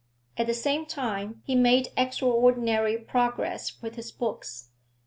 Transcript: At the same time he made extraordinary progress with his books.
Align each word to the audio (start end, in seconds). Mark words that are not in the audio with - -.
At 0.35 0.47
the 0.47 0.55
same 0.55 0.87
time 0.87 1.43
he 1.45 1.53
made 1.53 1.89
extraordinary 1.95 2.97
progress 2.97 3.79
with 3.83 3.97
his 3.97 4.11
books. 4.11 4.71